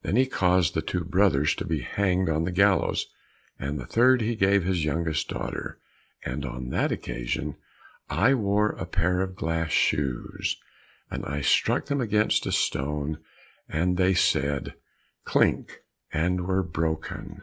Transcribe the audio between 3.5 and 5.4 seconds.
and to the third he gave his youngest